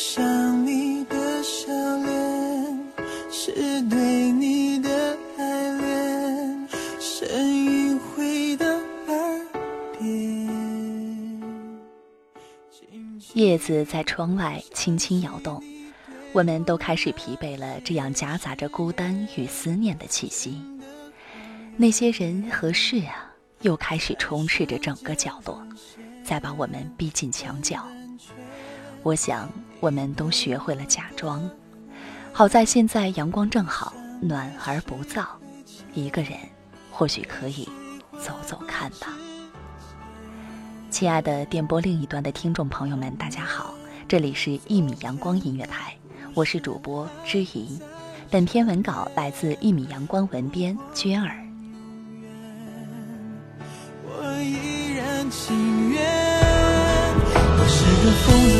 [0.00, 2.78] 想你的笑脸，
[3.32, 3.50] 是
[3.90, 6.68] 对你的爱恋，
[7.00, 8.64] 声音回到
[9.08, 9.46] 耳
[9.98, 11.42] 边。
[13.34, 15.60] 叶子在窗外轻轻摇动，
[16.32, 20.62] 我们都开始疲惫了这样夹杂着孤单与思念的气息。
[21.76, 25.60] 那些人和事啊，又开始充斥着整个角落，
[26.22, 27.84] 再把我们逼进墙角。
[29.02, 29.48] 我想，
[29.80, 31.48] 我们都学会了假装。
[32.32, 35.24] 好在现在阳光正好，暖而不燥，
[35.94, 36.32] 一个人
[36.90, 37.68] 或许可以
[38.20, 39.08] 走走看吧。
[40.90, 43.74] 亲爱的电波另一端的听众朋友们，大家好，
[44.06, 45.96] 这里是一米阳光音乐台，
[46.34, 47.80] 我是主播知怡。
[48.30, 51.36] 本篇文稿来自一米阳光文编娟儿。
[54.04, 55.98] 我依然情愿。
[57.60, 58.57] 我是个疯子，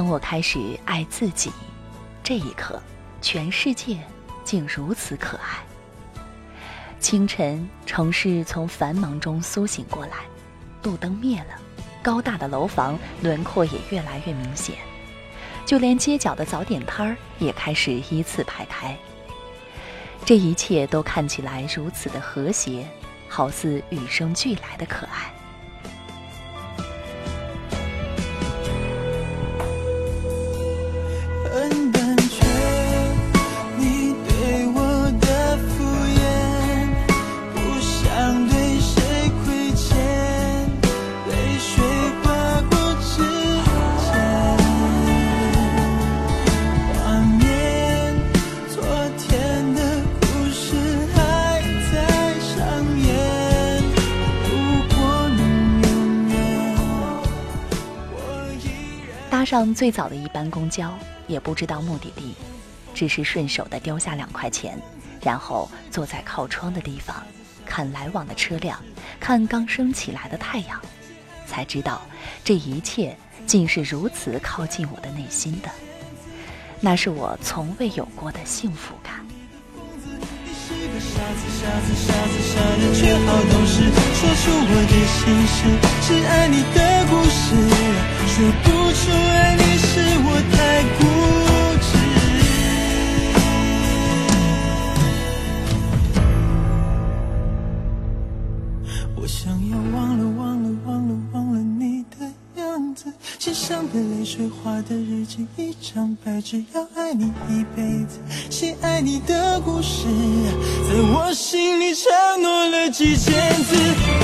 [0.00, 1.52] 当我开始爱自己，
[2.22, 2.82] 这一刻，
[3.20, 3.98] 全世界
[4.42, 5.58] 竟如此可爱。
[6.98, 10.20] 清晨，城市从繁忙中苏醒过来，
[10.84, 11.48] 路灯灭了，
[12.02, 14.74] 高大的楼房轮廓也越来越明显，
[15.66, 18.96] 就连街角的早点摊儿也开始依次排开。
[20.24, 22.88] 这一切都看起来如此的和谐，
[23.28, 25.30] 好似与生俱来的可爱。
[59.40, 60.92] 搭上最早的一班公交，
[61.26, 62.34] 也不知道目的地，
[62.92, 64.78] 只是顺手的丢下两块钱，
[65.22, 67.24] 然后坐在靠窗的地方，
[67.64, 68.78] 看来往的车辆，
[69.18, 70.78] 看刚升起来的太阳，
[71.46, 72.02] 才知道
[72.44, 73.16] 这一切
[73.46, 75.70] 竟是如此靠近我的内心的，
[76.78, 79.26] 那是我从未有过的幸福感。
[81.00, 83.74] 傻子，傻子，傻子，傻人却好懂事，
[84.14, 85.18] 说出我的心
[85.48, 85.56] 事，
[86.02, 87.56] 是爱你的故事，
[88.28, 89.88] 说不出爱你是
[90.22, 91.00] 我太固
[91.80, 91.88] 执。
[99.16, 102.16] 我想要忘了，忘了，忘了，忘了你的
[102.60, 108.18] 样子，心上的泪水画的日记，一张白纸，要爱你一辈子，
[108.50, 110.04] 写你的故事，
[110.86, 112.10] 在我心里承
[112.42, 113.32] 诺了几千
[113.64, 114.19] 次。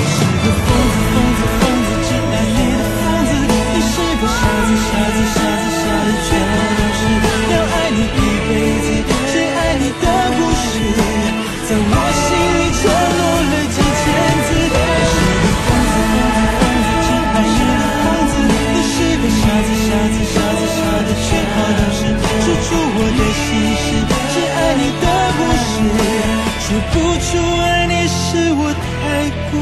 [27.19, 29.57] 出爱你是我太固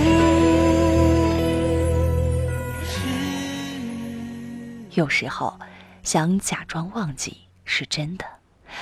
[2.85, 2.93] 执。
[4.91, 5.57] 有时候，
[6.03, 8.25] 想假装忘记是真的，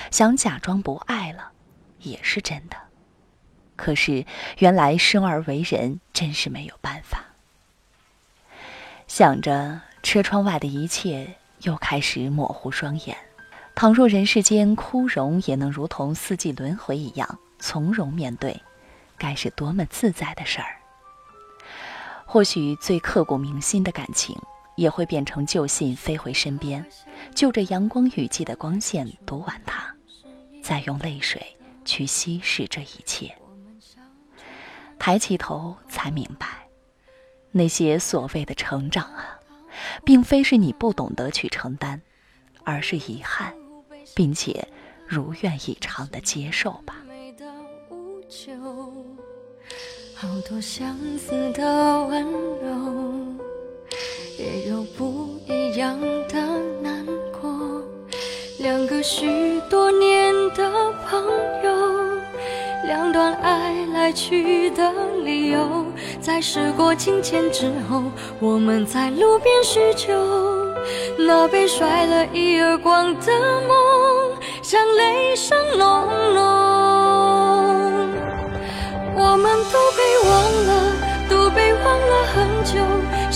[0.09, 1.51] 想假装不爱了，
[1.99, 2.75] 也是真的。
[3.75, 4.25] 可是，
[4.57, 7.23] 原来生而为人，真是没有办法。
[9.07, 13.15] 想着车窗外的一切，又开始模糊双眼。
[13.75, 18.62] 倘若人世间枯荣也能如同四季轮回一样从容面对，
[19.18, 20.75] 该是多么自在的事儿。
[22.25, 24.38] 或许最刻骨铭心的感情，
[24.75, 26.86] 也会变成旧信飞回身边，
[27.33, 29.95] 就着阳光雨季的光线读完它，
[30.62, 31.56] 再用泪水
[31.86, 33.33] 去稀释这一切。
[35.00, 36.68] 抬起头，才明白，
[37.51, 39.39] 那些所谓的成长啊，
[40.04, 42.01] 并非是你不懂得去承担，
[42.66, 43.54] 而是遗憾，
[44.13, 44.68] 并且
[45.07, 46.95] 如愿以偿的接受吧。
[48.33, 48.57] 美的无救，
[50.15, 52.68] 好多相似的温柔，
[54.39, 56.35] 也有不一样的
[56.81, 57.83] 难过。
[58.59, 60.71] 两个许多年的
[61.07, 61.24] 朋
[61.63, 61.71] 友，
[62.88, 64.91] 两段爱来去的
[65.24, 65.85] 理由，
[66.19, 68.03] 在时过境迁之后，
[68.39, 70.12] 我们在路边叙旧。
[71.18, 73.31] 那被甩了一耳光的
[73.68, 75.93] 梦，像雷声落。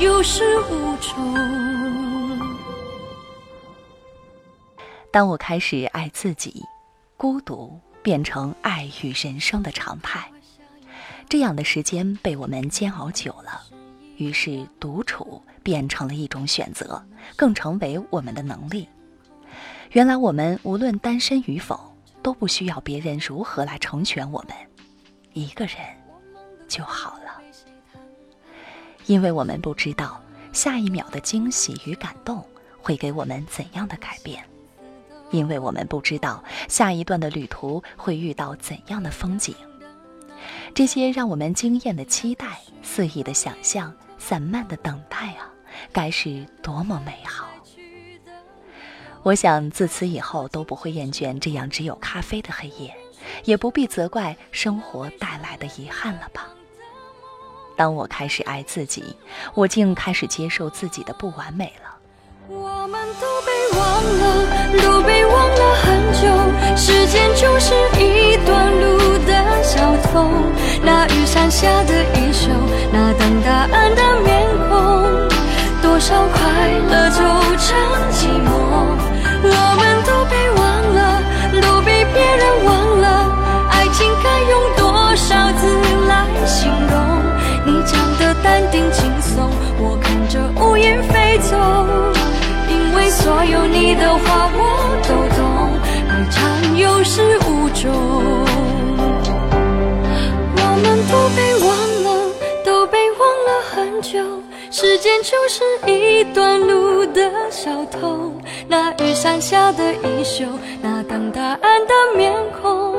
[0.00, 1.34] 有始无终。
[5.10, 6.62] 当我开始爱自己，
[7.16, 10.30] 孤独变成爱与人生的常态。
[11.28, 13.60] 这样的时间被我们煎熬久了，
[14.16, 17.04] 于是独处变成了一种选择，
[17.34, 18.88] 更成为我们的能力。
[19.90, 21.92] 原来我们无论单身与否，
[22.22, 24.56] 都不需要别人如何来成全我们，
[25.32, 25.76] 一个人
[26.68, 27.27] 就好了。
[29.08, 30.22] 因为我们不知道
[30.52, 32.44] 下一秒的惊喜与感动
[32.80, 34.44] 会给我们怎样的改变，
[35.30, 39.54] 因为我们不知道下一段的旅途会遇到怎样的风景。
[40.74, 45.50] 这些让我们惊艳的期待、肆意的想象、散漫的等待啊，
[45.90, 47.48] 该是多么美好！
[49.22, 52.94] 我想自此以后都不会厌倦这样只有咖啡的黑夜，
[53.44, 56.48] 也不必责怪生活带来的遗憾了吧。
[57.78, 59.14] 当我开始爱自己，
[59.54, 61.94] 我竟开始接受自己的不完美了。
[62.48, 66.26] 我们都被忘了，都被忘了很久。
[66.76, 70.28] 时间就是一段路的小偷，
[70.82, 72.50] 那雨伞下的衣袖，
[72.92, 75.28] 那等答案的面孔，
[75.80, 77.07] 多少快乐
[93.28, 94.62] 所有你的话我
[95.06, 95.44] 都懂，
[96.08, 96.40] 爱长
[96.78, 97.92] 有始无终。
[100.56, 101.68] 我们都被忘
[102.04, 102.08] 了，
[102.64, 104.18] 都被忘了很久。
[104.70, 108.32] 时间就是一段路的小偷，
[108.66, 110.46] 那雨伞下的衣袖，
[110.80, 112.32] 那等答案的面
[112.62, 112.96] 孔，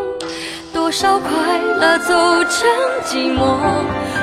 [0.71, 2.69] 多少快乐走成
[3.03, 3.41] 寂寞。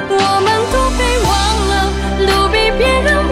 [0.08, 1.34] 我们都被忘
[1.66, 1.74] 了，
[2.30, 3.25] 都被别人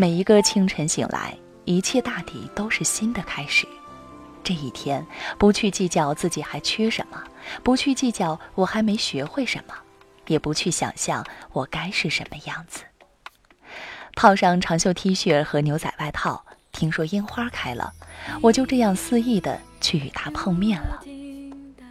[0.00, 3.68] 每一个清晨醒来，一切大抵都是新的开始。
[4.42, 7.22] 这一天，不去计较自己还缺什么，
[7.62, 9.74] 不去计较我还没学会什么，
[10.26, 12.80] 也不去想象我该是什么样子。
[14.14, 17.92] 套上长袖 T 恤和牛仔外套，听说樱花开了，
[18.40, 21.02] 我就这样肆意的去与他碰面了。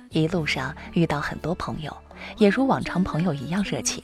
[0.10, 1.96] 一路上遇到很多朋友，
[2.38, 4.04] 也如往常朋友一样热情。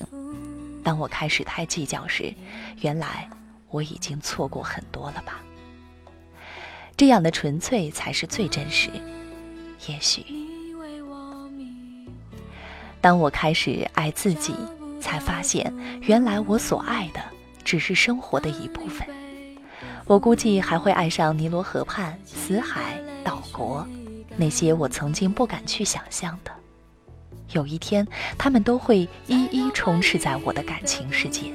[0.83, 2.31] 当我开始太计较时，
[2.81, 3.27] 原来
[3.75, 5.43] 我已经错过很多了吧。
[6.95, 8.89] 这样的纯粹才是最真实。
[9.87, 10.25] 也许，
[13.01, 14.55] 当我开始爱自己，
[15.01, 17.19] 才发现原来我所爱的
[17.65, 19.05] 只是生活的一部分。
[20.05, 23.85] 我估计还会爱上尼罗河畔、死海、岛国，
[24.37, 26.51] 那些我曾经不敢去想象的。
[27.51, 31.51] 有一天，他们都会一一充斥在我的感情世界。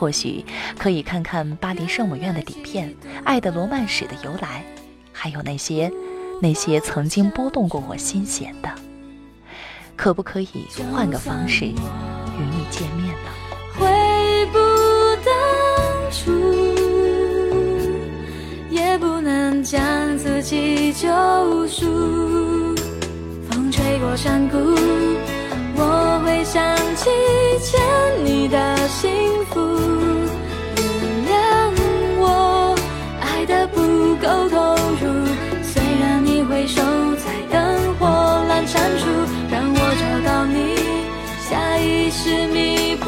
[0.00, 0.42] 或许
[0.78, 2.88] 可以看看巴黎圣母院的底片，
[3.22, 4.64] 《爱的罗曼史》的由来，
[5.12, 5.92] 还有那些
[6.40, 8.70] 那些曾经拨动过我心弦的。
[9.96, 10.48] 可不可以
[10.90, 11.74] 换个方式与
[12.38, 13.30] 你见面呢？
[13.78, 14.58] 回不
[15.22, 16.32] 当初，
[18.70, 21.08] 也不能将自己救
[21.68, 22.74] 赎。
[23.50, 24.56] 风吹过山谷，
[25.76, 27.10] 我会想起
[27.60, 27.78] 牵
[28.24, 29.19] 你的心
[42.10, 43.06] 下意识弥补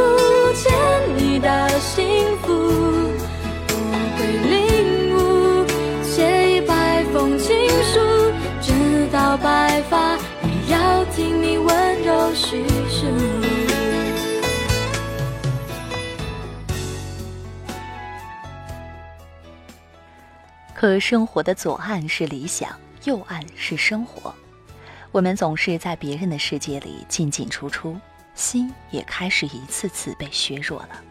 [0.55, 0.73] 欠
[1.17, 2.53] 你的幸福。
[3.69, 3.83] 我
[4.17, 5.67] 会领悟，
[6.05, 7.99] 写一百封情书，
[8.61, 10.17] 直到白发。
[10.69, 13.07] 要听你温柔叙述。
[20.75, 22.71] 可生活的左岸是理想，
[23.05, 24.33] 右岸是生活。
[25.11, 27.97] 我们总是在别人的世界里进进出出，
[28.35, 31.03] 心也开始一次次被削弱了。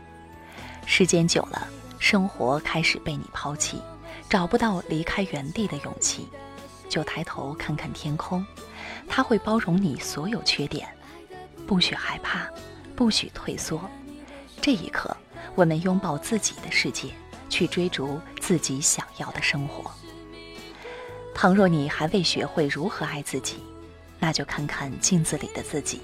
[0.85, 1.67] 时间久了，
[1.99, 3.81] 生活开始被你抛弃，
[4.29, 6.27] 找不到离开原地的勇气，
[6.89, 8.45] 就抬头看看天空。
[9.07, 10.87] 他会包容你所有缺点，
[11.67, 12.47] 不许害怕，
[12.95, 13.81] 不许退缩。
[14.61, 15.15] 这一刻，
[15.55, 17.09] 我们拥抱自己的世界，
[17.49, 19.91] 去追逐自己想要的生活。
[21.33, 23.63] 倘若你还未学会如何爱自己，
[24.21, 25.99] 那就看看镜子里的自己，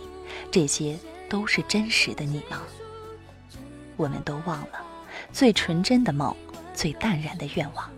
[0.51, 0.97] 这些
[1.29, 2.63] 都是真实的你吗？
[3.95, 4.86] 我们都忘了
[5.31, 6.36] 最纯真的梦，
[6.74, 7.89] 最淡然的愿望。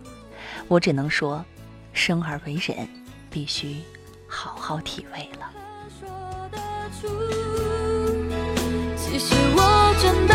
[0.68, 1.44] 我只能说，
[1.92, 2.86] 生而为人，
[3.30, 3.76] 必须。
[4.32, 5.50] 好好体味了。
[8.96, 10.34] 其实我真的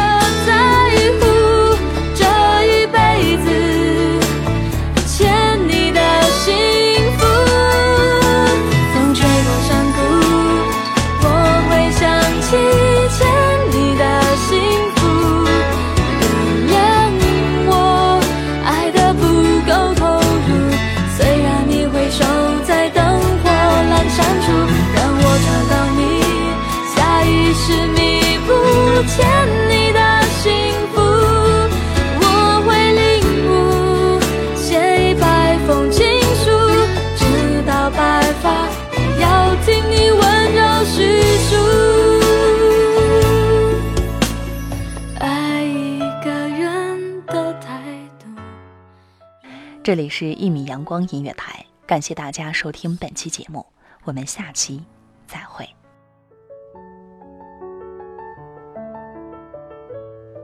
[49.86, 53.64] 这里是一米阳光音乐台，感谢大家收听本期节目，
[54.04, 54.82] 我们下期
[55.28, 55.64] 再会。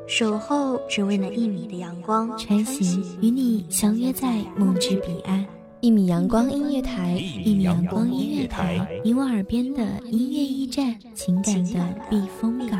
[0.07, 5.43] 守候只为那一米的阳光，穿行与你相约在梦之彼岸。
[5.79, 12.79] 一米阳光音乐台，一米阳光音乐台，你我耳边的音乐驿站，情感的避风港。